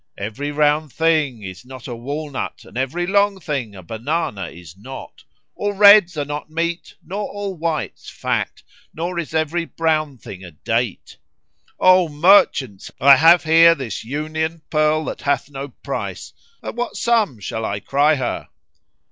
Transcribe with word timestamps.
every 0.17 0.49
round 0.51 0.91
thing 0.91 1.43
is 1.43 1.63
not 1.63 1.87
a 1.87 1.95
walnut 1.95 2.65
and 2.65 2.75
every 2.75 3.05
long 3.05 3.39
thing 3.39 3.75
a 3.75 3.83
banana 3.83 4.47
is 4.47 4.75
not; 4.75 5.23
all 5.53 5.73
reds 5.73 6.17
are 6.17 6.25
not 6.25 6.49
meat 6.49 6.95
nor 7.05 7.29
all 7.31 7.55
whites 7.55 8.09
fat, 8.09 8.63
nor 8.95 9.19
is 9.19 9.35
every 9.35 9.63
brown 9.63 10.17
thing 10.17 10.43
a 10.43 10.49
date![FN#32] 10.49 11.15
O 11.81 12.09
merchants, 12.09 12.89
I 12.99 13.15
have 13.17 13.43
here 13.43 13.75
this 13.75 14.03
union 14.03 14.63
pearl 14.71 15.05
that 15.05 15.21
hath 15.21 15.51
no 15.51 15.67
price: 15.67 16.33
at 16.63 16.73
what 16.73 16.95
sum 16.95 17.39
shall 17.39 17.63
I 17.63 17.79
cry 17.79 18.15
her?" 18.15 18.47